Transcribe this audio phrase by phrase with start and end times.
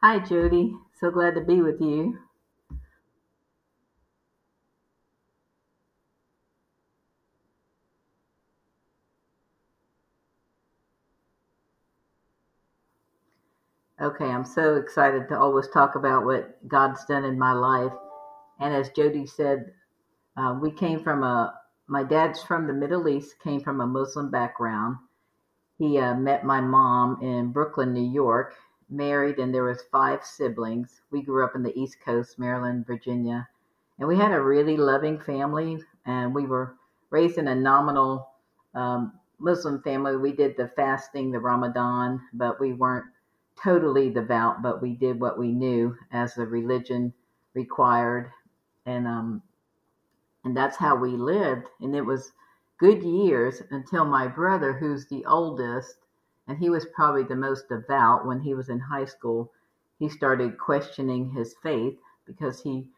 [0.00, 0.78] Hi, Jodie.
[1.00, 2.18] So glad to be with you.
[14.00, 17.92] Okay, I'm so excited to always talk about what God's done in my life.
[18.60, 19.72] And as Jodie said,
[20.36, 21.54] uh, we came from a,
[21.88, 24.98] my dad's from the Middle East, came from a Muslim background.
[25.78, 28.54] He uh, met my mom in Brooklyn, New York,
[28.90, 31.00] married, and there was five siblings.
[31.10, 33.48] We grew up in the East Coast, Maryland, Virginia,
[33.98, 35.78] and we had a really loving family.
[36.06, 36.74] And we were
[37.10, 38.30] raised in a nominal
[38.74, 40.16] um, Muslim family.
[40.16, 43.06] We did the fasting, the Ramadan, but we weren't
[43.62, 47.12] totally devout, but we did what we knew as the religion
[47.54, 48.30] required,
[48.86, 49.42] and um,
[50.44, 51.66] and that's how we lived.
[51.80, 52.32] And it was
[52.78, 55.96] good years until my brother, who's the oldest,
[56.48, 59.52] and he was probably the most devout when he was in high school,
[59.98, 62.88] he started questioning his faith because he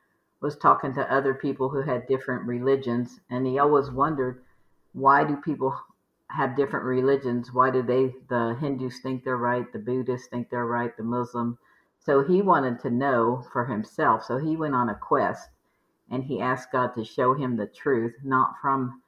[0.41, 4.43] was talking to other people who had different religions, and he always wondered
[4.93, 5.77] why do people
[6.29, 7.53] have different religions.
[7.53, 11.59] Why do they, the Hindus think they're right, the Buddhists think they're right, the Muslims?
[11.99, 14.25] So he wanted to know for himself.
[14.25, 15.51] So he went on a quest
[16.09, 19.03] and he asked God to show him the truth, not from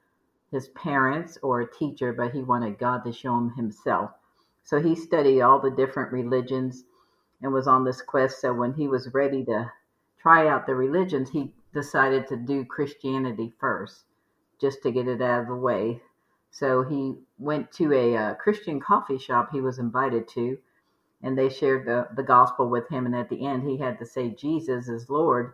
[0.51, 4.11] his parents or a teacher, but he wanted God to show him himself.
[4.63, 6.83] So he studied all the different religions
[7.41, 8.39] and was on this quest.
[8.39, 9.71] So when he was ready to
[10.21, 14.05] try out the religions, he decided to do Christianity first,
[14.61, 16.01] just to get it out of the way.
[16.51, 20.57] So he went to a uh, Christian coffee shop he was invited to,
[21.21, 23.05] and they shared the, the gospel with him.
[23.05, 25.53] And at the end, he had to say Jesus is Lord.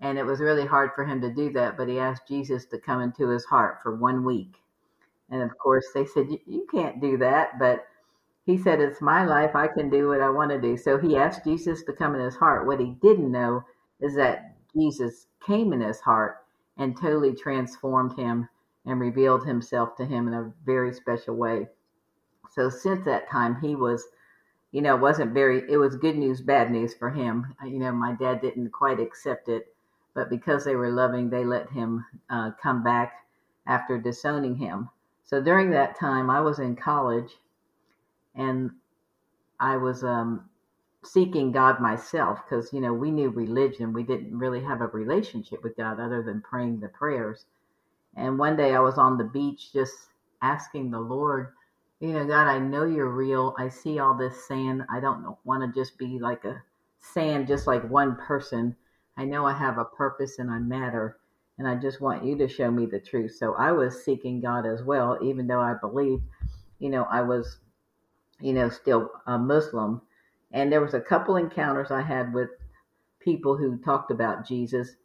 [0.00, 2.78] And it was really hard for him to do that, but he asked Jesus to
[2.78, 4.56] come into his heart for one week.
[5.30, 7.58] And of course, they said, You can't do that.
[7.58, 7.86] But
[8.44, 9.54] he said, It's my life.
[9.54, 10.76] I can do what I want to do.
[10.76, 12.66] So he asked Jesus to come in his heart.
[12.66, 13.64] What he didn't know
[14.00, 16.44] is that Jesus came in his heart
[16.76, 18.48] and totally transformed him
[18.84, 21.68] and revealed himself to him in a very special way.
[22.50, 24.04] So since that time, he was,
[24.72, 27.54] you know, wasn't very, it was good news, bad news for him.
[27.64, 29.74] You know, my dad didn't quite accept it,
[30.14, 33.12] but because they were loving, they let him uh, come back
[33.66, 34.90] after disowning him.
[35.24, 37.30] So during that time, I was in college
[38.34, 38.70] and
[39.60, 40.50] I was um,
[41.04, 43.92] seeking God myself because, you know, we knew religion.
[43.92, 47.46] We didn't really have a relationship with God other than praying the prayers.
[48.16, 49.94] And one day I was on the beach just
[50.42, 51.52] asking the Lord,
[52.00, 53.54] you know, God, I know you're real.
[53.58, 54.82] I see all this sand.
[54.90, 56.62] I don't want to just be like a
[56.98, 58.76] sand, just like one person.
[59.16, 61.18] I know I have a purpose and I matter.
[61.58, 63.36] and I just want you to show me the truth.
[63.36, 66.24] So I was seeking God as well, even though I believed,
[66.78, 67.58] you know, I was,
[68.42, 70.02] you know, still a Muslim.
[70.52, 72.50] And there was a couple encounters I had with
[73.20, 74.96] people who talked about Jesus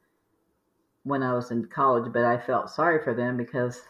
[1.03, 3.81] when I was in college, but I felt sorry for them because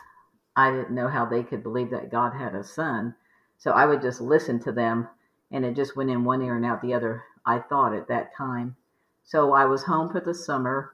[0.55, 3.15] I didn't know how they could believe that God had a son.
[3.57, 5.07] So I would just listen to them
[5.51, 8.35] and it just went in one ear and out the other, I thought at that
[8.35, 8.75] time.
[9.23, 10.93] So I was home for the summer,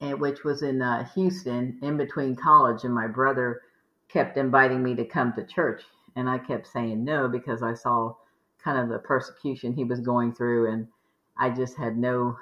[0.00, 3.60] and which was in uh, Houston, in between college, and my brother
[4.08, 5.82] kept inviting me to come to church,
[6.16, 8.14] and I kept saying no because I saw
[8.62, 10.88] kind of the persecution he was going through, and
[11.36, 12.36] I just had no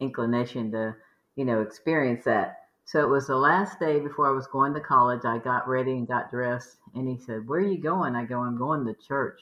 [0.00, 0.94] inclination to,
[1.36, 2.60] you know, experience that.
[2.84, 5.24] So it was the last day before I was going to college.
[5.24, 8.40] I got ready and got dressed, and he said, "Where are you going?" I go,
[8.40, 9.40] "I'm going to church."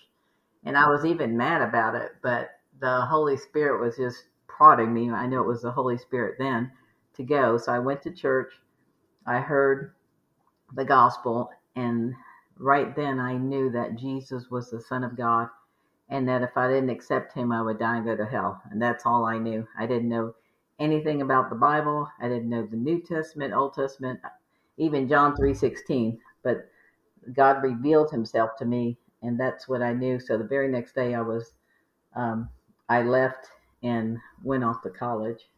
[0.65, 5.11] And I was even mad about it, but the Holy Spirit was just prodding me.
[5.11, 6.73] I know it was the Holy Spirit then
[7.15, 7.57] to go.
[7.57, 8.53] So I went to church.
[9.27, 9.95] I heard
[10.75, 12.15] the gospel, and
[12.59, 15.49] right then I knew that Jesus was the Son of God,
[16.09, 18.61] and that if I didn't accept Him, I would die and go to hell.
[18.71, 19.67] And that's all I knew.
[19.79, 20.35] I didn't know
[20.79, 22.09] anything about the Bible.
[22.21, 24.21] I didn't know the New Testament, Old Testament,
[24.77, 26.21] even John three sixteen.
[26.43, 26.69] But
[27.33, 30.21] God revealed Himself to me and that's what I knew.
[30.21, 31.53] So the very next day, I was,
[32.15, 32.49] um,
[32.89, 33.49] I left
[33.83, 35.49] and went off to college.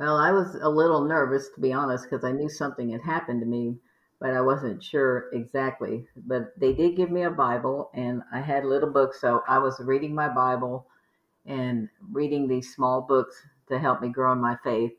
[0.00, 3.40] Well, I was a little nervous to be honest because I knew something had happened
[3.40, 3.78] to me,
[4.18, 6.08] but I wasn't sure exactly.
[6.16, 9.58] But they did give me a Bible, and I had a little books, so I
[9.58, 10.86] was reading my Bible
[11.46, 14.94] and reading these small books to help me grow in my faith.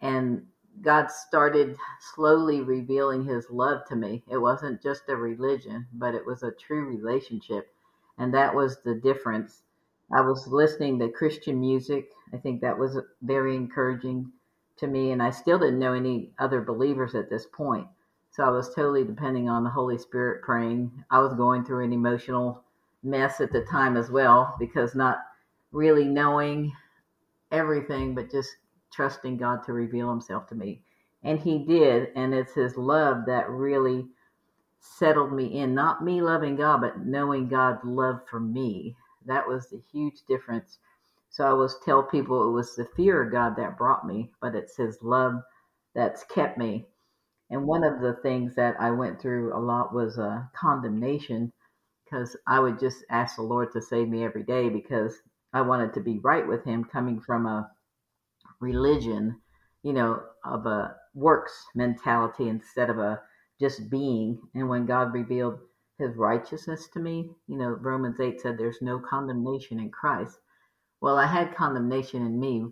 [0.00, 0.48] And
[0.82, 4.24] God started slowly revealing his love to me.
[4.28, 7.72] It wasn't just a religion, but it was a true relationship.
[8.18, 9.62] And that was the difference.
[10.12, 12.10] I was listening to Christian music.
[12.34, 14.30] I think that was very encouraging
[14.76, 15.10] to me.
[15.12, 17.86] And I still didn't know any other believers at this point.
[18.30, 20.90] So I was totally depending on the Holy Spirit praying.
[21.10, 22.62] I was going through an emotional
[23.02, 25.18] mess at the time as well because not
[25.70, 26.72] really knowing
[27.50, 28.50] everything, but just
[28.92, 30.82] trusting God to reveal himself to me.
[31.22, 32.08] And he did.
[32.16, 34.06] And it's his love that really
[34.80, 35.74] settled me in.
[35.74, 38.96] Not me loving God, but knowing God's love for me.
[39.26, 40.78] That was the huge difference.
[41.30, 44.54] So I always tell people it was the fear of God that brought me, but
[44.54, 45.42] it's his love
[45.94, 46.86] that's kept me.
[47.50, 51.52] And one of the things that I went through a lot was uh, condemnation
[52.04, 55.14] because I would just ask the Lord to save me every day because
[55.52, 57.70] I wanted to be right with Him coming from a
[58.60, 59.40] religion,
[59.82, 63.20] you know, of a works mentality instead of a
[63.60, 64.40] just being.
[64.54, 65.60] And when God revealed
[66.02, 70.38] his righteousness to me, you know, Romans 8 said there's no condemnation in Christ.
[71.00, 72.66] Well, I had condemnation in me,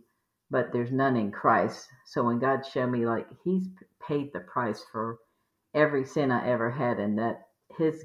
[0.50, 1.88] but there's none in Christ.
[2.06, 3.68] So when God showed me, like, he's
[4.06, 5.18] paid the price for
[5.74, 8.04] every sin I ever had, and that his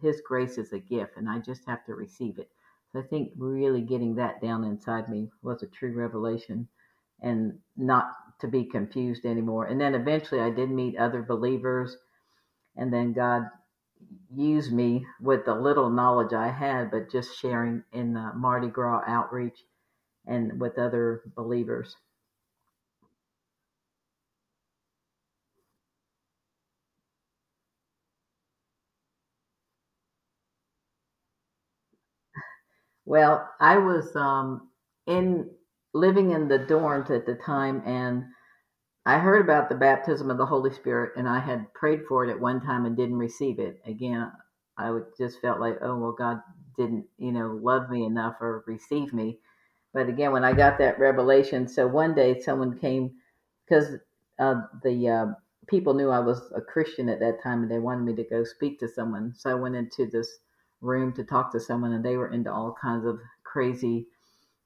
[0.00, 2.50] his grace is a gift, and I just have to receive it.
[2.92, 6.68] So I think really getting that down inside me was a true revelation
[7.20, 9.66] and not to be confused anymore.
[9.66, 11.96] And then eventually I did meet other believers,
[12.76, 13.42] and then God
[14.34, 19.02] used me with the little knowledge I had, but just sharing in the Mardi Gras
[19.06, 19.58] outreach
[20.26, 21.96] and with other believers.
[33.04, 34.70] Well, I was um,
[35.06, 35.50] in
[35.94, 38.24] living in the dorms at the time, and
[39.04, 42.30] I heard about the baptism of the Holy Spirit, and I had prayed for it
[42.30, 43.80] at one time and didn't receive it.
[43.84, 44.30] Again,
[44.78, 46.40] I would just felt like, oh well, God
[46.76, 49.40] didn't, you know, love me enough or receive me.
[49.92, 53.12] But again, when I got that revelation, so one day someone came
[53.66, 53.96] because
[54.38, 55.26] uh, the uh,
[55.66, 58.44] people knew I was a Christian at that time, and they wanted me to go
[58.44, 59.34] speak to someone.
[59.36, 60.38] So I went into this
[60.80, 64.06] room to talk to someone, and they were into all kinds of crazy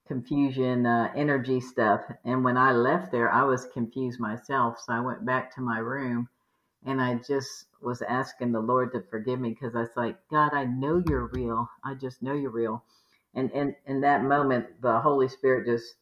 [0.07, 2.01] confusion, uh, energy stuff.
[2.25, 4.79] And when I left there, I was confused myself.
[4.85, 6.29] So I went back to my room
[6.85, 10.55] and I just was asking the Lord to forgive me because I was like, God,
[10.55, 11.69] I know you're real.
[11.85, 12.85] I just know you're real.
[13.35, 15.97] And in, in that moment, the Holy Spirit just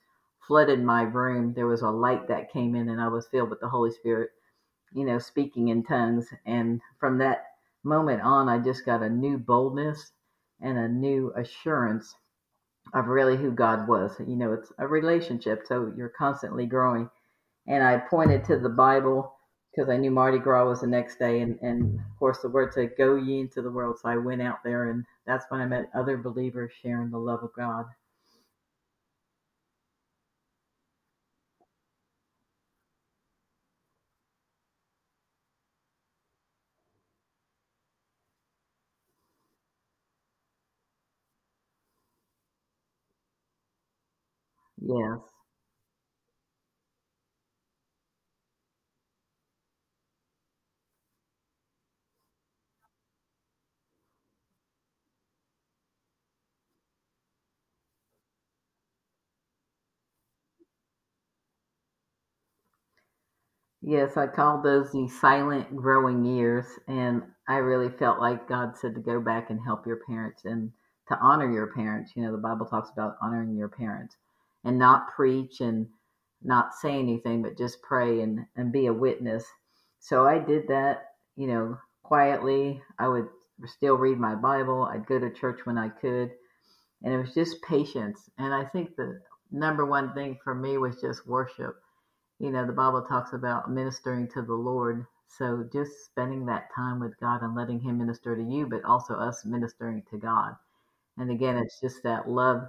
[0.47, 1.55] flooded my room.
[1.55, 4.31] There was a light that came in and I was filled with the Holy Spirit,
[4.93, 6.29] you know, speaking in tongues.
[6.45, 7.47] And from that
[7.83, 10.13] moment on, I just got a new boldness
[10.61, 12.15] and a new assurance
[12.93, 14.13] of really who God was.
[14.21, 17.09] You know, it's a relationship, so you're constantly growing.
[17.67, 19.35] And I pointed to the Bible
[19.71, 22.73] because I knew Mardi Gras was the next day, and, and of course the word
[22.73, 25.67] said, "Go ye into the world." So I went out there, and that's when I
[25.67, 27.87] met other believers sharing the love of God.
[44.85, 45.21] Yes.
[63.83, 66.67] Yes, I call those the silent growing years.
[66.89, 70.73] And I really felt like God said to go back and help your parents and
[71.09, 72.13] to honor your parents.
[72.17, 74.17] You know, the Bible talks about honoring your parents
[74.65, 75.87] and not preach and
[76.43, 79.45] not say anything, but just pray and, and be a witness.
[80.01, 82.83] So I did that, you know, quietly.
[82.99, 83.29] I would
[83.67, 84.85] still read my Bible.
[84.85, 86.33] I'd go to church when I could.
[87.03, 88.29] And it was just patience.
[88.39, 91.77] And I think the number one thing for me was just worship
[92.39, 95.07] you know, the Bible talks about ministering to the Lord.
[95.29, 99.15] So just spending that time with God and letting Him minister to you, but also
[99.15, 100.55] us ministering to God.
[101.17, 102.69] And again, it's just that love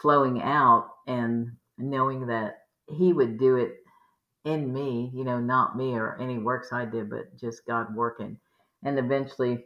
[0.00, 2.58] flowing out and knowing that
[2.88, 3.76] He would do it
[4.44, 8.38] in me, you know, not me or any works I did, but just God working.
[8.84, 9.64] And eventually,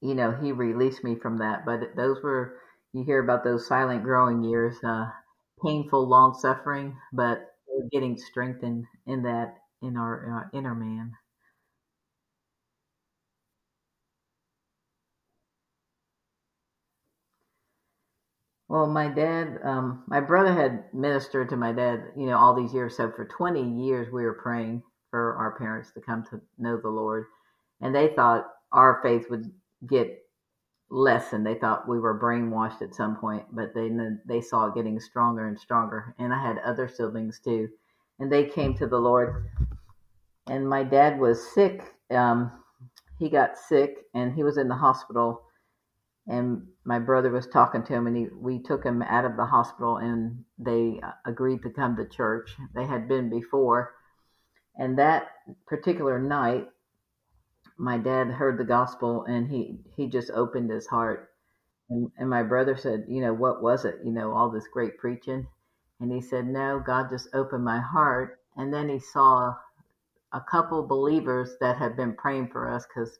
[0.00, 1.64] you know, He released me from that.
[1.66, 2.58] But those were,
[2.92, 5.06] you hear about those silent growing years, uh,
[5.64, 7.50] painful, long suffering, but
[7.90, 11.12] getting strengthened in that in our uh, inner man.
[18.74, 22.74] Well, my dad, um, my brother had ministered to my dad, you know, all these
[22.74, 22.96] years.
[22.96, 26.88] So for 20 years, we were praying for our parents to come to know the
[26.88, 27.26] Lord.
[27.80, 29.48] And they thought our faith would
[29.86, 30.18] get
[30.90, 31.46] lessened.
[31.46, 33.92] They thought we were brainwashed at some point, but they
[34.26, 36.12] they saw it getting stronger and stronger.
[36.18, 37.68] And I had other siblings too,
[38.18, 39.50] and they came to the Lord.
[40.48, 41.94] And my dad was sick.
[42.10, 42.50] Um,
[43.20, 45.42] he got sick, and he was in the hospital.
[46.26, 49.44] And my brother was talking to him, and he, we took him out of the
[49.44, 52.56] hospital, and they uh, agreed to come to church.
[52.74, 53.94] They had been before,
[54.76, 55.28] and that
[55.66, 56.68] particular night,
[57.76, 61.30] my dad heard the gospel, and he he just opened his heart.
[61.90, 63.98] And, and my brother said, you know, what was it?
[64.02, 65.46] You know, all this great preaching.
[66.00, 68.40] And he said, No, God just opened my heart.
[68.56, 69.54] And then he saw
[70.32, 73.18] a couple believers that had been praying for us because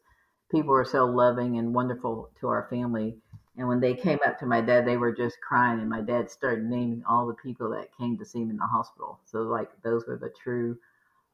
[0.51, 3.17] people were so loving and wonderful to our family.
[3.57, 5.81] And when they came up to my dad, they were just crying.
[5.81, 8.67] And my dad started naming all the people that came to see him in the
[8.67, 9.21] hospital.
[9.25, 10.77] So, like, those were the true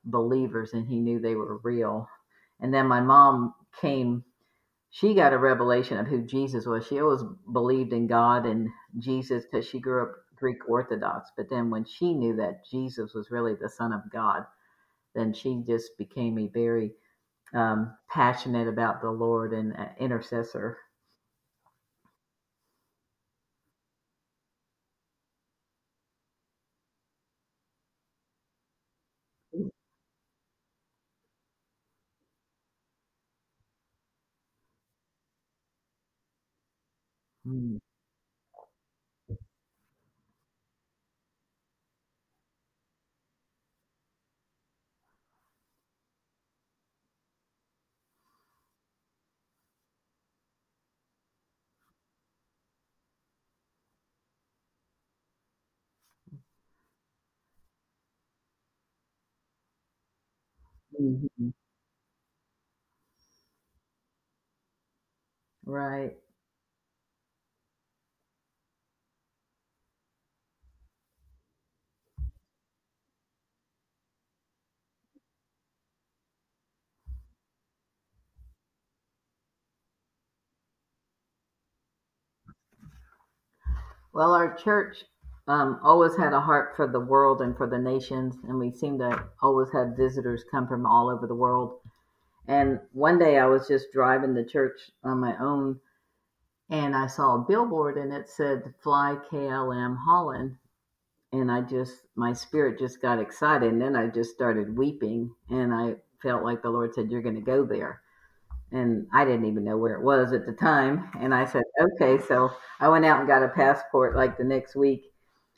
[0.05, 2.09] believers, and he knew they were real.
[2.61, 4.25] And then my mom came,
[4.91, 6.87] she got a revelation of who Jesus was.
[6.87, 11.31] She always believed in God and Jesus because she grew up Greek Orthodox.
[11.37, 14.45] But then when she knew that Jesus was really the Son of God,
[15.15, 16.93] then she just became a very
[17.55, 20.79] um, passionate about the Lord and uh, intercessor.
[37.47, 37.80] Mm.
[61.01, 61.53] Mhm.
[65.65, 66.17] Right.
[84.13, 85.05] Well, our church
[85.51, 89.01] um, always had a heart for the world and for the nations, and we seem
[89.01, 91.81] to always have visitors come from all over the world.
[92.47, 95.81] And one day I was just driving to church on my own,
[96.69, 100.55] and I saw a billboard, and it said "Fly KLM Holland,"
[101.33, 105.75] and I just my spirit just got excited, and then I just started weeping, and
[105.75, 108.03] I felt like the Lord said, "You're going to go there."
[108.73, 111.11] and I didn't even know where it was at the time.
[111.19, 112.23] And I said, okay.
[112.29, 115.10] So I went out and got a passport like the next week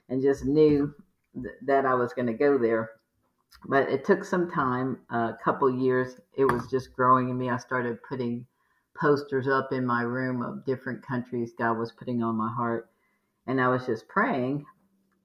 [0.09, 0.95] and just knew
[1.35, 2.91] th- that I was going to go there.
[3.67, 6.21] But it took some time, a couple years.
[6.37, 7.51] It was just growing in me.
[7.51, 8.47] I started putting
[8.99, 12.91] posters up in my room of different countries God was putting on my heart.
[13.47, 14.65] And I was just praying.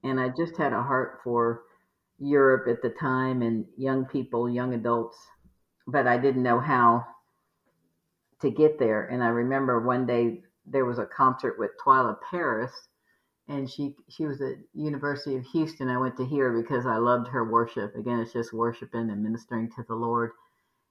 [0.04, 1.62] And I just had a heart for
[2.18, 5.16] Europe at the time and young people, young adults.
[5.86, 7.06] But I didn't know how
[8.40, 9.06] to get there.
[9.06, 12.72] And I remember one day there was a concert with Twila Paris,
[13.48, 15.88] and she she was at University of Houston.
[15.88, 17.94] I went to hear because I loved her worship.
[17.96, 20.32] Again, it's just worshiping and ministering to the Lord.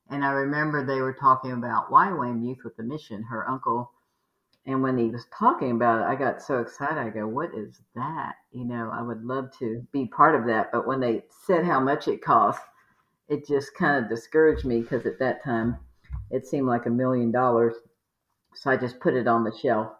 [0.09, 3.91] And I remember they were talking about YWAM Youth with a Mission, her uncle.
[4.65, 6.97] And when he was talking about it, I got so excited.
[6.97, 8.35] I go, What is that?
[8.51, 10.71] You know, I would love to be part of that.
[10.71, 12.61] But when they said how much it cost,
[13.29, 15.77] it just kind of discouraged me because at that time
[16.31, 17.75] it seemed like a million dollars.
[18.55, 19.91] So I just put it on the shelf.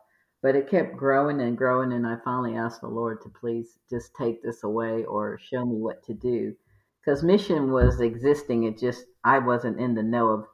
[0.47, 4.15] But it kept growing and growing, and I finally asked the Lord to please just
[4.15, 6.55] take this away or show me what to do.
[7.01, 10.45] Because mission was existing, it just, I wasn't in the know of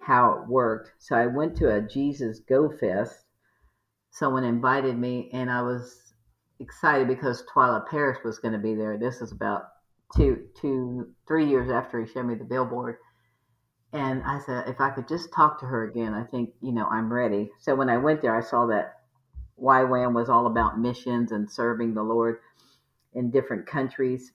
[0.00, 0.92] how it worked.
[0.98, 3.26] So I went to a Jesus Go Fest.
[4.12, 6.14] Someone invited me, and I was
[6.58, 8.96] excited because Twila Paris was going to be there.
[8.96, 9.64] This is about
[10.16, 12.96] two, two, three years after he showed me the billboard
[13.94, 16.86] and I said, if I could just talk to her again, I think, you know,
[16.86, 17.52] I'm ready.
[17.60, 19.03] So when I went there, I saw that
[19.60, 22.38] YWAM was all about missions and serving the Lord
[23.14, 24.32] in different countries.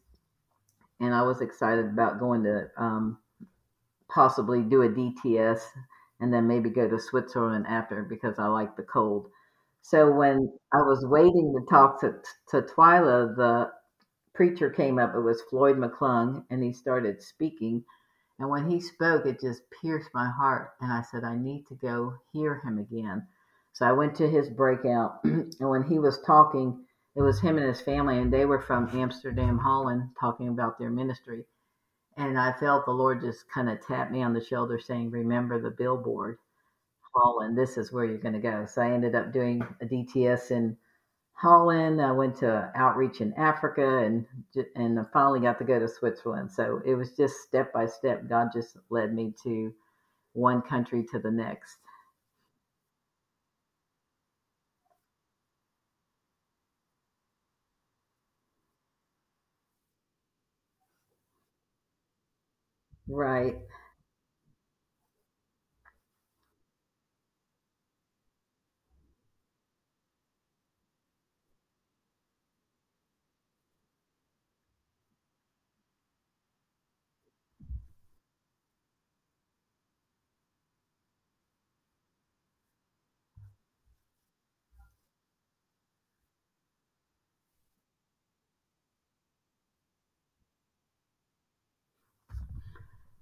[0.99, 3.17] And I was excited about going to um,
[4.09, 5.61] possibly do a DTS
[6.19, 9.29] and then maybe go to Switzerland after because I like the cold.
[9.81, 12.15] So when I was waiting to talk to,
[12.49, 13.71] to Twila, the
[14.33, 15.15] preacher came up.
[15.15, 17.83] It was Floyd McClung, and he started speaking
[18.39, 20.71] and when he spoke, it just pierced my heart.
[20.79, 23.27] And I said, I need to go hear him again.
[23.79, 25.21] So I went to his breakout.
[25.23, 26.83] and when he was talking,
[27.15, 30.89] it was him and his family, and they were from Amsterdam, Holland, talking about their
[30.89, 31.45] ministry.
[32.17, 35.61] And I felt the Lord just kind of tap me on the shoulder saying, Remember
[35.61, 36.39] the billboard,
[37.15, 38.65] Holland, this is where you're going to go.
[38.65, 40.75] So I ended up doing a DTS in
[41.31, 42.01] Holland.
[42.01, 44.25] I went to outreach in Africa, and
[44.75, 46.51] and I finally got to go to Switzerland.
[46.51, 48.27] So it was just step by step.
[48.27, 49.73] God just led me to
[50.33, 51.77] one country to the next.
[63.09, 63.57] Right.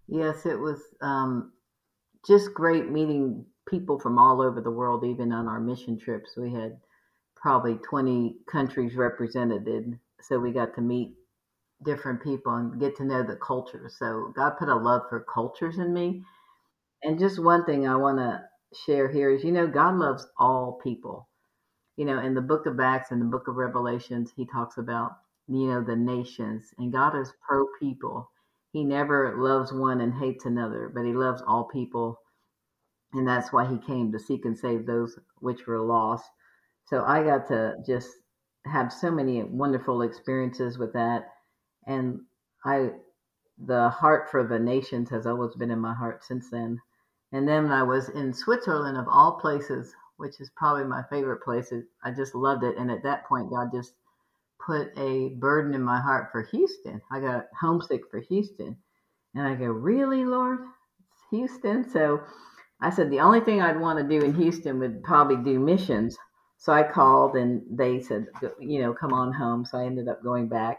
[0.07, 1.53] Yes, it was um,
[2.27, 6.37] just great meeting people from all over the world, even on our mission trips.
[6.37, 6.79] We had
[7.35, 9.99] probably 20 countries represented.
[10.21, 11.15] So we got to meet
[11.85, 13.95] different people and get to know the cultures.
[13.99, 16.23] So God put a love for cultures in me.
[17.03, 18.43] And just one thing I want to
[18.85, 21.29] share here is you know, God loves all people.
[21.97, 25.13] You know, in the book of Acts and the book of Revelations, he talks about,
[25.47, 28.31] you know, the nations, and God is pro people.
[28.71, 32.19] He never loves one and hates another, but he loves all people.
[33.13, 36.29] And that's why he came to seek and save those which were lost.
[36.85, 38.09] So I got to just
[38.65, 41.29] have so many wonderful experiences with that.
[41.85, 42.21] And
[42.65, 42.91] I
[43.57, 46.79] the heart for the nations has always been in my heart since then.
[47.31, 51.73] And then I was in Switzerland, of all places, which is probably my favorite place.
[52.03, 52.77] I just loved it.
[52.77, 53.93] And at that point, God just
[54.65, 57.01] put a burden in my heart for Houston.
[57.11, 58.77] I got homesick for Houston.
[59.35, 60.59] And I go, Really, Lord?
[61.11, 61.89] It's Houston?
[61.89, 62.21] So
[62.81, 66.17] I said, The only thing I'd want to do in Houston would probably do missions.
[66.57, 68.27] So I called and they said,
[68.59, 69.65] You know, come on home.
[69.65, 70.77] So I ended up going back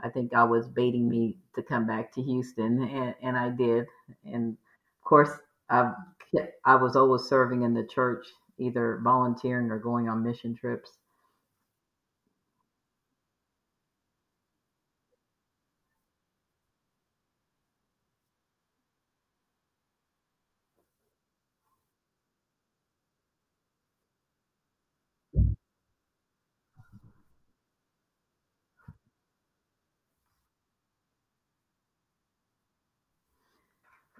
[0.00, 3.86] I think God was baiting me to come back to Houston, and, and I did.
[4.24, 5.30] And of course,
[5.70, 5.92] I
[6.64, 8.26] I was always serving in the church,
[8.58, 10.90] either volunteering or going on mission trips.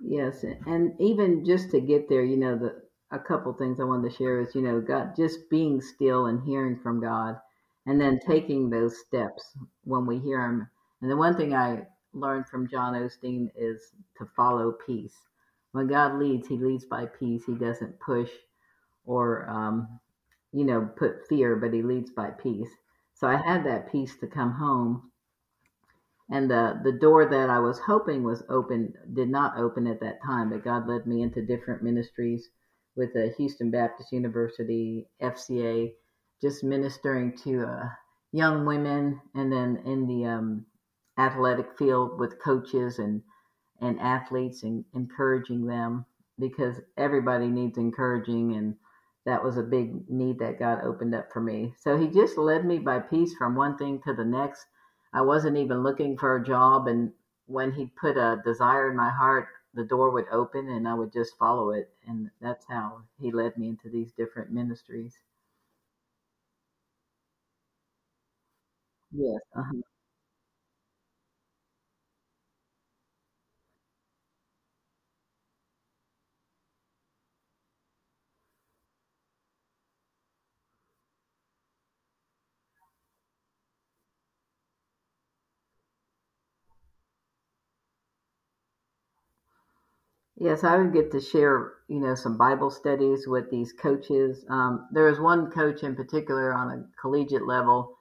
[0.01, 4.11] Yes, and even just to get there, you know, the a couple things I wanted
[4.11, 7.39] to share is, you know, God just being still and hearing from God,
[7.87, 10.69] and then taking those steps when we hear Him.
[11.03, 15.15] And the one thing I learned from John Osteen is to follow peace.
[15.73, 17.45] When God leads, He leads by peace.
[17.47, 18.31] He doesn't push
[19.05, 20.01] or, um,
[20.53, 22.71] you know, put fear, but He leads by peace.
[23.15, 25.11] So I had that peace to come home
[26.31, 30.23] and the the door that I was hoping was open did not open at that
[30.25, 30.51] time.
[30.51, 32.49] But God led me into different ministries
[32.97, 35.93] with the Houston Baptist University, FCA,
[36.41, 37.89] just ministering to uh,
[38.33, 40.67] young women, and then in the um,
[41.19, 43.23] athletic field with coaches and
[43.81, 46.07] and athletes and encouraging them
[46.39, 48.75] because everybody needs encouraging and
[49.27, 51.75] that was a big need that God opened up for me.
[51.81, 54.65] So he just led me by peace from one thing to the next
[55.13, 56.87] I wasn't even looking for a job.
[56.87, 57.13] And
[57.47, 61.13] when he put a desire in my heart, the door would open and I would
[61.13, 61.93] just follow it.
[62.07, 65.19] And that's how he led me into these different ministries.
[69.11, 69.41] Yes.
[69.57, 69.83] Uh-huh.
[90.39, 94.45] Yes, I would get to share, you know, some Bible studies with these coaches.
[94.49, 97.97] Um, there was one coach in particular on a collegiate level,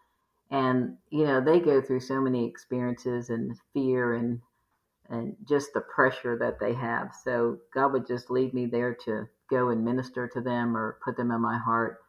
[0.51, 4.41] and you know, they go through so many experiences and fear and
[5.09, 7.15] and just the pressure that they have.
[7.23, 11.17] So God would just lead me there to go and minister to them or put
[11.17, 11.99] them in my heart,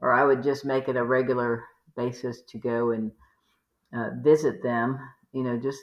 [0.00, 1.64] or I would just make it a regular
[1.96, 3.12] basis to go and
[3.92, 4.98] uh, visit them.
[5.32, 5.82] You know, just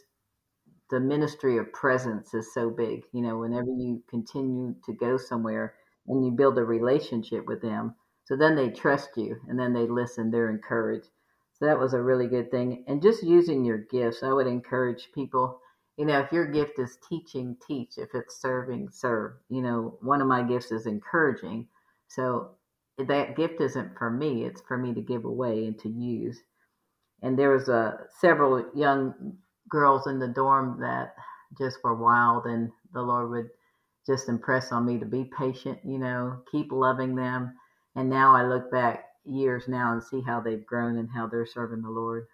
[0.94, 3.04] the ministry of presence is so big.
[3.14, 5.74] You know, whenever you continue to go somewhere
[6.08, 9.88] and you build a relationship with them, so then they trust you and then they
[9.88, 11.10] listen, they're encouraged.
[11.54, 12.84] So that was a really good thing.
[12.88, 15.60] And just using your gifts, I would encourage people,
[15.98, 17.98] you know, if your gift is teaching, teach.
[17.98, 19.34] If it's serving, serve.
[19.50, 21.70] You know, one of my gifts is encouraging.
[22.08, 22.52] So
[23.00, 26.40] that gift isn't for me, it's for me to give away and to use
[27.24, 29.38] and there was uh, several young
[29.74, 31.16] girls in the dorm that
[31.60, 33.50] just were wild and the lord would
[34.08, 37.54] just impress on me to be patient you know keep loving them.
[37.98, 41.48] And now i look back years now and see how they've grown and how they're
[41.48, 42.28] serving the lord.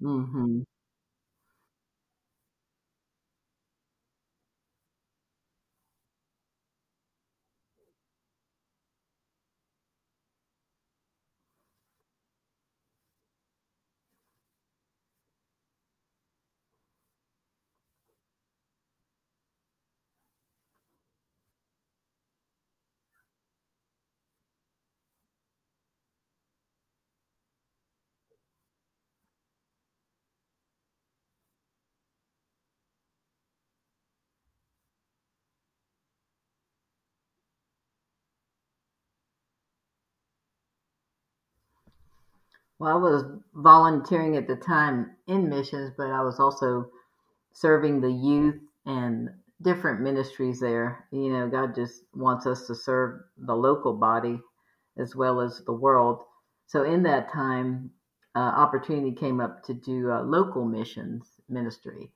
[0.00, 0.62] Hmm
[42.78, 46.88] well i was volunteering at the time in missions but i was also
[47.52, 49.30] serving the youth and
[49.62, 51.06] different ministries there.
[51.10, 54.40] You know, God just wants us to serve the local body
[54.98, 56.22] as well as the world.
[56.66, 57.92] So in that time,
[58.36, 62.12] uh, opportunity came up to do a local missions ministry.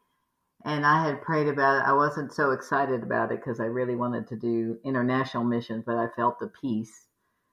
[0.65, 1.89] And I had prayed about it.
[1.89, 5.97] I wasn't so excited about it because I really wanted to do international missions, but
[5.97, 7.09] I felt the peace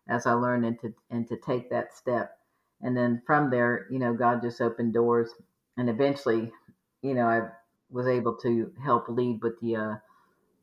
[0.08, 2.39] as I learned and to and to take that step.
[2.82, 5.32] And then from there, you know, God just opened doors,
[5.78, 6.52] and eventually,
[7.02, 7.50] you know, I
[7.92, 9.96] was able to help lead with the uh,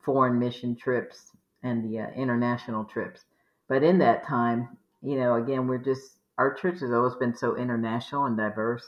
[0.03, 1.31] foreign mission trips
[1.63, 3.25] and the uh, international trips.
[3.67, 7.55] But in that time, you know, again, we're just our church has always been so
[7.55, 8.85] international and diverse,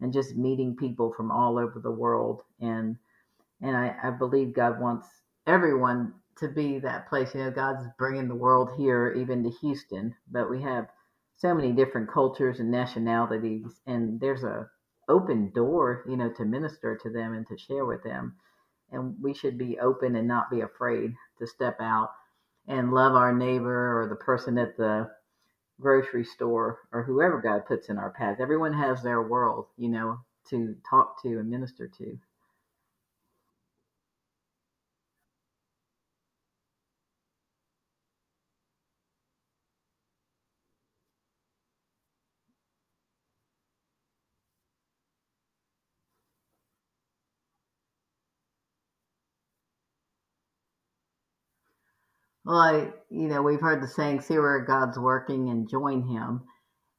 [0.00, 2.96] and just meeting people from all over the world and
[3.62, 5.08] and I, I believe God wants
[5.46, 7.34] everyone to be that place.
[7.34, 10.88] You know, God's bringing the world here, even to Houston, but we have
[11.40, 14.68] so many different cultures and nationalities, and there's a
[15.08, 18.36] open door, you know, to minister to them and to share with them.
[18.90, 22.10] And we should be open and not be afraid to step out
[22.68, 25.10] and love our neighbor or the person at the
[25.80, 28.36] grocery store or whoever God puts in our path.
[28.38, 30.18] Everyone has their world, you know,
[30.50, 32.18] to talk to and minister to.
[52.50, 56.42] Well, I, you know, we've heard the saying, see where God's working and join him.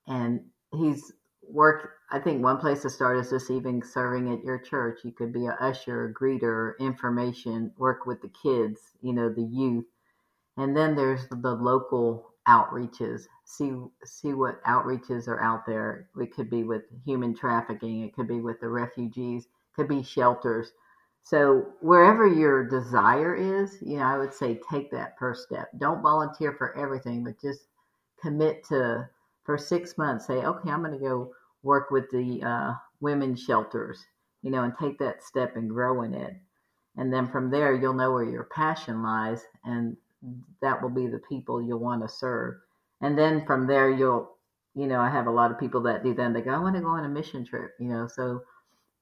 [0.08, 1.12] And he's
[1.44, 1.90] work.
[2.10, 5.02] I think one place to start is just even serving at your church.
[5.04, 9.44] You could be a usher, a greeter, information, work with the kids, you know, the
[9.44, 9.88] youth.
[10.56, 13.24] And then there's the local outreaches.
[13.44, 13.74] See
[14.06, 16.08] see what outreaches are out there.
[16.18, 20.02] It could be with human trafficking, it could be with the refugees, it could be
[20.02, 20.72] shelters
[21.24, 25.70] so wherever your desire is, you know, I would say take that first step.
[25.78, 27.62] Don't volunteer for everything, but just
[28.22, 29.08] commit to
[29.44, 30.28] for six months.
[30.28, 31.32] Say, okay, I'm going to go
[31.64, 34.00] work with the uh, women's shelters,
[34.42, 36.36] you know, and take that step and grow in it.
[36.98, 39.96] And then from there, you'll know where your passion lies, and
[40.62, 42.56] that will be the people you'll want to serve.
[43.02, 44.36] And then from there, you'll,
[44.76, 46.76] you know, I have a lot of people that do then they go, I want
[46.76, 48.42] to go on a mission trip, you know, so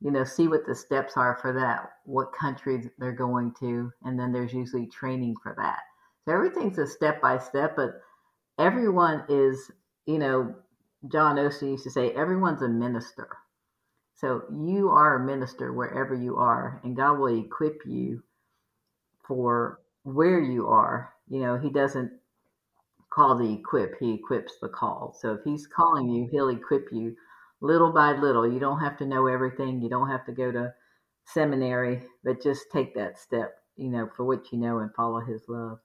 [0.01, 4.17] you know, see what the steps are for that, what countries they're going to, and
[4.17, 5.79] then there's usually training for that.
[6.25, 8.01] So everything's a step by step, but
[8.57, 9.71] everyone is,
[10.05, 10.55] you know,
[11.11, 13.29] John Osteen used to say, everyone's a minister.
[14.15, 18.21] So you are a minister wherever you are, and God will equip you
[19.25, 21.13] for where you are.
[21.29, 22.11] You know, He doesn't
[23.09, 25.15] call the equip, He equips the call.
[25.19, 27.15] So if He's calling you, He'll equip you
[27.61, 28.51] little by little.
[28.51, 29.81] You don't have to know everything.
[29.81, 30.73] You don't have to go to
[31.25, 35.43] seminary, but just take that step, you know, for what you know and follow his
[35.47, 35.79] love.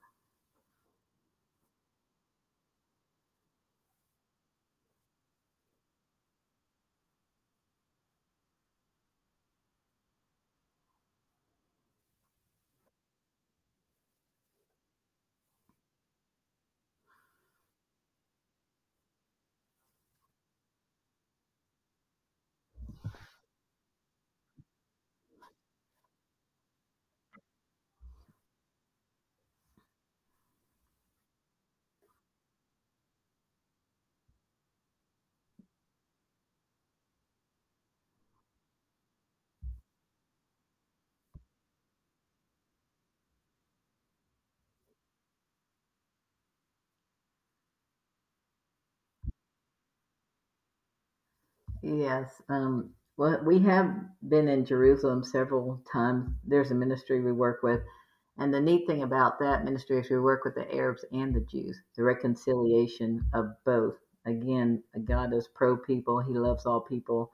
[51.85, 52.43] Yes.
[52.49, 53.95] Um, well, we have
[54.29, 56.31] been in Jerusalem several times.
[56.45, 57.83] There's a ministry we work with.
[58.39, 61.41] And the neat thing about that ministry is we work with the Arabs and the
[61.43, 63.97] Jews, the reconciliation of both.
[64.27, 67.33] Again, God is pro people, He loves all people.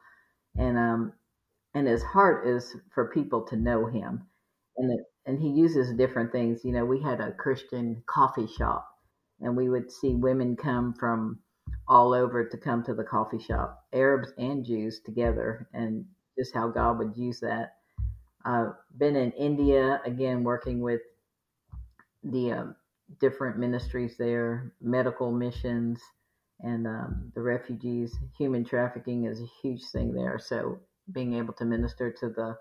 [0.56, 1.14] And um,
[1.74, 4.26] and his heart is for people to know him
[4.76, 8.88] and and he uses different things you know we had a christian coffee shop
[9.40, 11.38] and we would see women come from
[11.88, 16.04] all over to come to the coffee shop arabs and jews together and
[16.38, 17.74] just how god would use that.
[18.44, 21.00] Uh, been in india again working with
[22.24, 22.76] the um,
[23.20, 26.00] different ministries there medical missions
[26.62, 28.14] and um, the refugees.
[28.38, 30.78] Human trafficking is a huge thing there so
[31.12, 32.56] being able to minister to the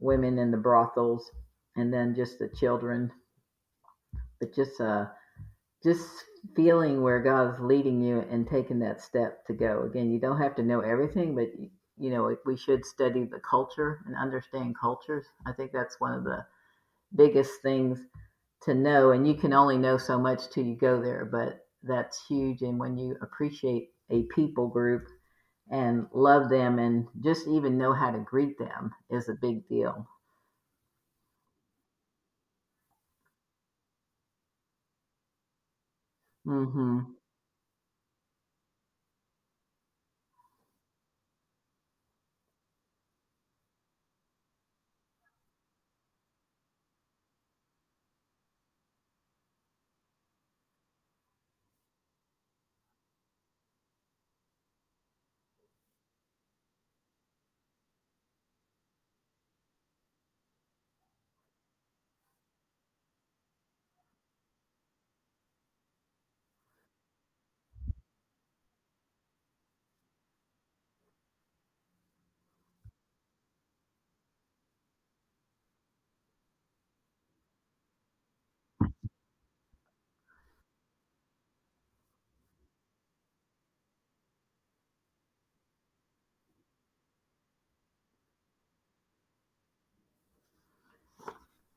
[0.00, 1.30] women in the brothels
[1.76, 3.10] and then just the children.
[4.38, 5.06] But just uh
[5.82, 6.24] just
[6.56, 9.82] feeling where god is leading you and taking that step to go.
[9.82, 11.48] Again you don't have to know everything but
[11.98, 15.26] you know we should study the culture and understand cultures.
[15.46, 16.46] I think that's one of the
[17.14, 18.00] biggest things
[18.62, 22.26] to know and you can only know so much till you go there but that's
[22.26, 22.62] huge.
[22.62, 25.06] And when you appreciate a people group
[25.70, 30.06] and love them and just even know how to greet them is a big deal.
[36.50, 37.19] Mhm.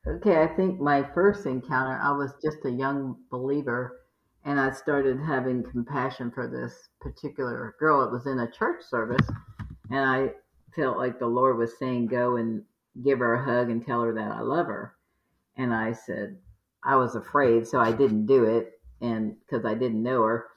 [0.06, 4.02] Okay, I think my first encounter, I was just a young believer
[4.44, 8.02] and I started having compassion for this particular girl.
[8.02, 9.26] It was in a church service
[9.90, 10.32] and I
[10.76, 12.62] felt like the Lord was saying, Go and
[13.02, 14.94] give her a hug and tell her that I love her.
[15.56, 16.36] And I said,
[16.84, 20.48] I was afraid, so I didn't do it, and because I didn't know her.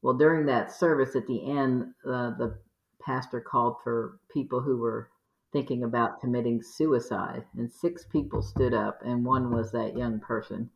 [0.00, 2.58] Well, during that service at the end, uh, the
[3.04, 5.10] pastor called for people who were
[5.54, 10.68] thinking about committing suicide, and six people stood up, and one was that young person,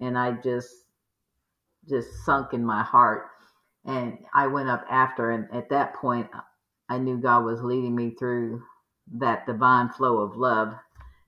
[0.00, 0.74] and I just
[1.86, 3.26] just sunk in my heart,
[3.84, 6.26] and I went up after, and at that point,
[6.88, 8.62] I knew God was leading me through
[9.18, 10.72] that divine flow of love,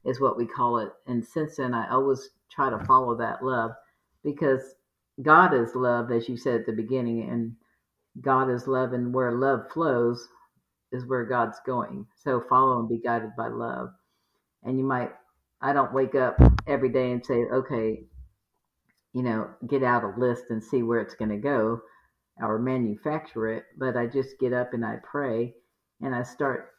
[0.07, 3.73] is what we call it, and since then, I always try to follow that love
[4.25, 4.75] because
[5.21, 7.57] God is love, as you said at the beginning, and
[8.23, 10.27] God is love, and where love flows
[10.93, 12.07] is where God's going.
[12.23, 13.91] So follow and be guided by love.
[14.63, 15.11] And you might,
[15.61, 18.05] I don't wake up every day and say, okay,
[19.13, 21.81] you know, get out a list and see where it's going to go
[22.39, 25.55] or manufacture it, but I just get up and I pray
[26.01, 26.71] and I start,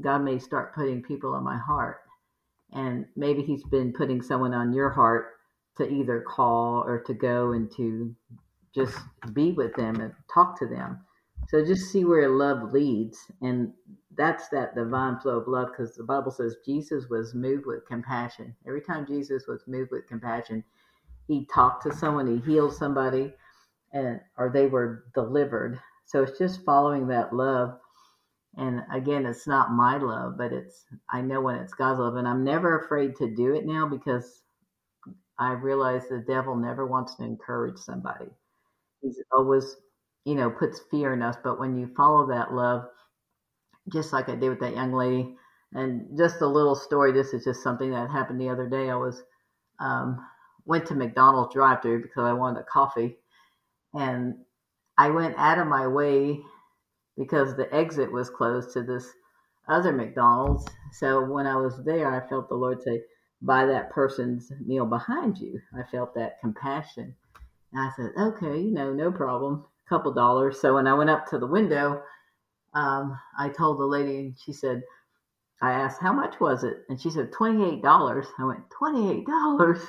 [0.00, 1.98] God may start putting people on my heart.
[2.72, 5.32] And maybe He's been putting someone on your heart
[5.78, 8.14] to either call or to go and to
[8.74, 8.96] just
[9.32, 11.00] be with them and talk to them.
[11.48, 13.18] So just see where love leads.
[13.40, 13.72] And
[14.16, 18.54] that's that divine flow of love because the Bible says Jesus was moved with compassion.
[18.66, 20.64] Every time Jesus was moved with compassion,
[21.28, 23.32] he talked to someone, he healed somebody,
[23.92, 25.78] and or they were delivered.
[26.06, 27.78] So it's just following that love.
[28.56, 32.28] And again, it's not my love, but it's I know when it's God's love, and
[32.28, 34.42] I'm never afraid to do it now because
[35.38, 38.26] I realize the devil never wants to encourage somebody.
[39.00, 39.76] He's always,
[40.24, 41.36] you know, puts fear in us.
[41.42, 42.84] But when you follow that love,
[43.92, 45.36] just like I did with that young lady,
[45.74, 47.12] and just a little story.
[47.12, 48.90] This is just something that happened the other day.
[48.90, 49.22] I was
[49.80, 50.24] um,
[50.64, 53.16] went to McDonald's drive-through because I wanted a coffee,
[53.94, 54.36] and
[54.98, 56.40] I went out of my way
[57.16, 59.06] because the exit was closed to this
[59.68, 60.66] other McDonald's.
[60.92, 63.02] So when I was there, I felt the Lord say,
[63.40, 67.14] "Buy that person's meal behind you." I felt that compassion,
[67.72, 70.58] and I said, "Okay, you know, no problem." Couple dollars.
[70.58, 72.02] So when I went up to the window,
[72.72, 74.82] um, I told the lady, and she said,
[75.60, 76.78] I asked, how much was it?
[76.88, 78.26] And she said, $28.
[78.38, 79.86] I went, $28?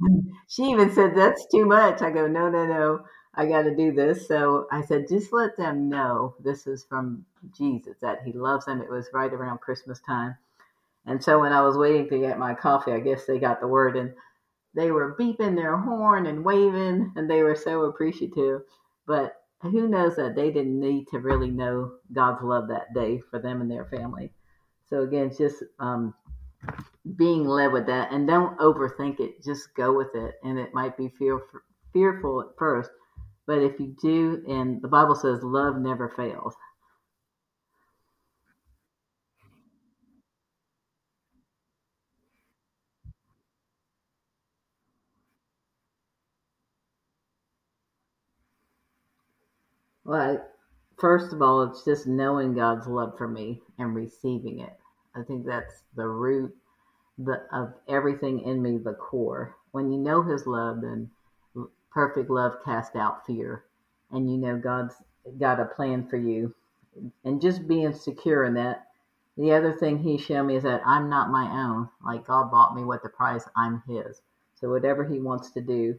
[0.48, 2.00] she even said, that's too much.
[2.00, 3.00] I go, no, no, no.
[3.34, 4.26] I got to do this.
[4.26, 8.80] So I said, just let them know this is from Jesus, that he loves them.
[8.80, 10.38] It was right around Christmas time.
[11.04, 13.68] And so when I was waiting to get my coffee, I guess they got the
[13.68, 14.14] word and
[14.74, 18.62] they were beeping their horn and waving and they were so appreciative.
[19.06, 23.38] But who knows that they didn't need to really know God's love that day for
[23.38, 24.30] them and their family.
[24.88, 26.14] So again, just um,
[27.16, 29.42] being led with that, and don't overthink it.
[29.42, 31.40] Just go with it, and it might be fear,
[31.92, 32.90] fearful at first,
[33.46, 36.54] but if you do, and the Bible says love never fails.
[50.04, 50.44] Well,
[50.98, 54.76] first of all, it's just knowing God's love for me and receiving it.
[55.14, 56.54] I think that's the root
[57.16, 59.56] the, of everything in me, the core.
[59.70, 61.10] When you know His love, then
[61.90, 63.64] perfect love casts out fear,
[64.10, 64.94] and you know God's
[65.38, 66.54] got a plan for you,
[67.24, 68.88] and just being secure in that.
[69.36, 71.88] The other thing He showed me is that I'm not my own.
[72.04, 74.20] Like God bought me with the price, I'm His.
[74.54, 75.98] So whatever He wants to do,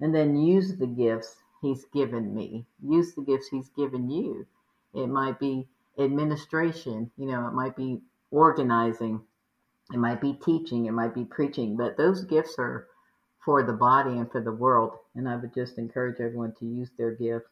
[0.00, 2.66] and then use the gifts He's given me.
[2.82, 4.46] Use the gifts He's given you.
[4.94, 5.68] It might be
[5.98, 9.20] administration, you know, it might be organizing,
[9.92, 12.88] it might be teaching, it might be preaching, but those gifts are
[13.44, 14.96] for the body and for the world.
[15.14, 17.46] And I would just encourage everyone to use their gift.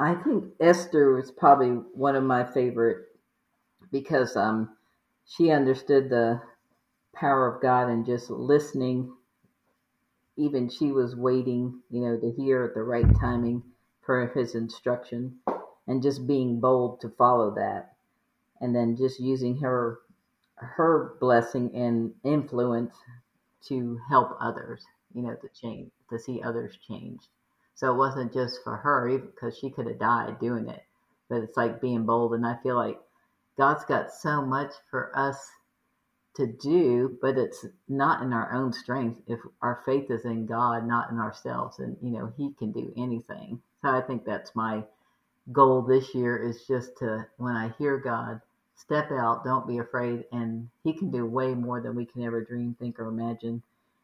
[0.00, 3.04] I think Esther was probably one of my favorite
[3.92, 4.74] because um,
[5.26, 6.40] she understood the
[7.14, 9.12] power of God and just listening.
[10.38, 13.62] Even she was waiting, you know, to hear at the right timing
[14.00, 15.38] for his instruction
[15.86, 17.92] and just being bold to follow that.
[18.62, 19.98] And then just using her
[20.54, 22.94] her blessing and influence
[23.66, 24.82] to help others,
[25.12, 27.20] you know, to change, to see others change.
[27.74, 30.82] So it wasn't just for her, even because she could have died doing it.
[31.28, 32.34] But it's like being bold.
[32.34, 32.98] And I feel like
[33.56, 35.38] God's got so much for us
[36.36, 39.20] to do, but it's not in our own strength.
[39.26, 42.92] If our faith is in God, not in ourselves, and you know, He can do
[42.96, 43.60] anything.
[43.82, 44.84] So I think that's my
[45.52, 48.40] goal this year is just to, when I hear God,
[48.76, 52.42] step out, don't be afraid, and He can do way more than we can ever
[52.44, 53.62] dream, think, or imagine.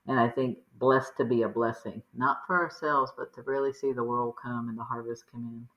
[0.08, 3.92] And I think blessed to be a blessing, not for ourselves, but to really see
[3.92, 5.75] the world come and the harvest come in.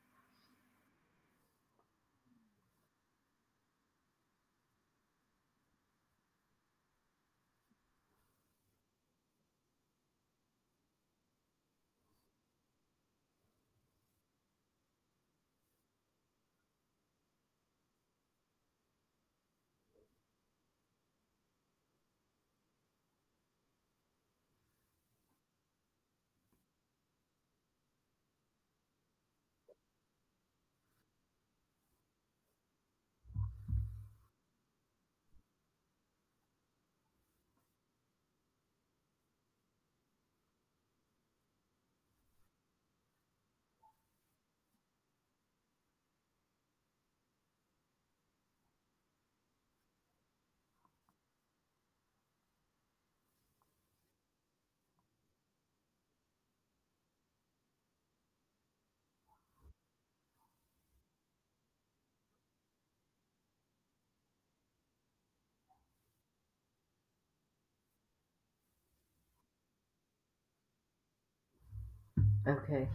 [72.50, 72.88] Okay.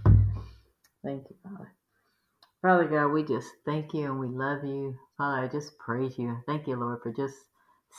[1.05, 1.73] Thank you, Father.
[2.61, 4.97] Father God, we just thank you and we love you.
[5.17, 6.39] Father, I just praise you.
[6.45, 7.37] Thank you, Lord, for just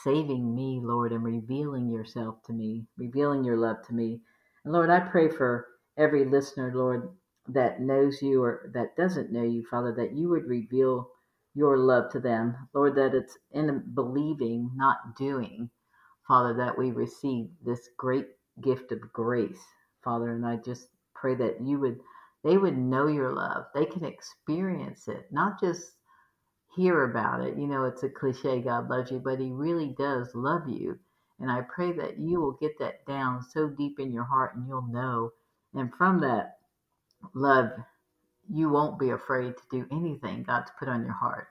[0.04, 4.20] saving me, Lord, and revealing yourself to me, revealing your love to me.
[4.64, 7.08] And Lord, I pray for every listener, Lord,
[7.48, 11.08] that knows you or that doesn't know you, Father, that you would reveal
[11.54, 12.68] your love to them.
[12.74, 15.70] Lord, that it's in believing, not doing,
[16.28, 18.26] Father, that we receive this great
[18.60, 19.62] gift of grace,
[20.04, 20.32] Father.
[20.32, 20.88] And I just
[21.26, 21.98] pray that you would
[22.44, 23.64] they would know your love.
[23.74, 25.94] They can experience it, not just
[26.76, 27.58] hear about it.
[27.58, 30.96] You know, it's a cliche, God loves you, but He really does love you.
[31.40, 34.68] And I pray that you will get that down so deep in your heart and
[34.68, 35.32] you'll know.
[35.74, 36.58] And from that
[37.34, 37.70] love,
[38.48, 41.48] you won't be afraid to do anything God's put on your heart.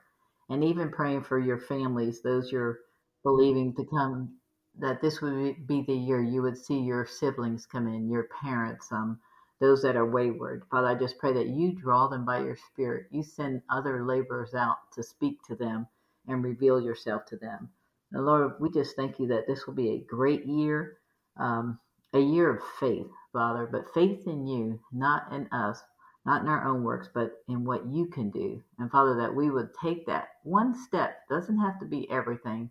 [0.48, 2.78] And even praying for your families, those you're
[3.22, 4.36] believing to come,
[4.78, 8.90] that this would be the year you would see your siblings come in, your parents,
[8.90, 9.18] um,
[9.60, 10.64] those that are wayward.
[10.70, 13.06] Father, I just pray that you draw them by your Spirit.
[13.10, 15.86] You send other laborers out to speak to them
[16.26, 17.70] and reveal yourself to them.
[18.12, 20.98] And Lord, we just thank you that this will be a great year,
[21.36, 21.78] um,
[22.12, 25.82] a year of faith, Father, but faith in you, not in us,
[26.24, 28.62] not in our own works, but in what you can do.
[28.78, 32.70] And Father, that we would take that one step, doesn't have to be everything.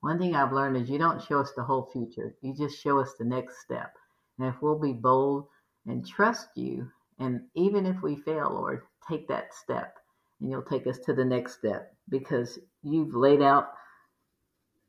[0.00, 2.98] One thing I've learned is you don't show us the whole future, you just show
[2.98, 3.96] us the next step.
[4.38, 5.46] And if we'll be bold
[5.86, 9.96] and trust you, and even if we fail, Lord, take that step
[10.40, 13.68] and you'll take us to the next step because you've laid out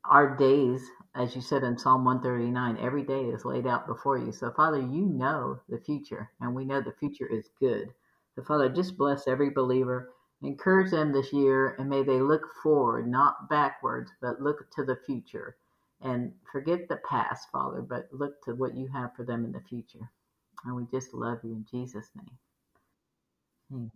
[0.10, 0.82] our days,
[1.16, 4.32] as you said in Psalm 139, every day is laid out before you.
[4.32, 7.90] So, Father, you know the future, and we know the future is good.
[8.36, 10.14] So, Father, just bless every believer.
[10.42, 14.96] Encourage them this year, and may they look forward, not backwards, but look to the
[15.06, 15.58] future.
[16.02, 19.64] And forget the past, Father, but look to what you have for them in the
[19.68, 20.12] future.
[20.66, 23.92] And we just love you in Jesus' name.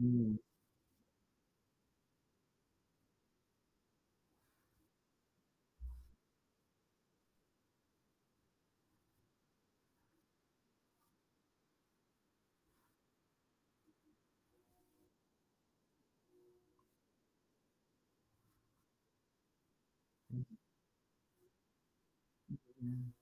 [0.00, 0.38] 嗯。
[20.30, 20.44] 嗯。
[22.80, 23.12] 嗯。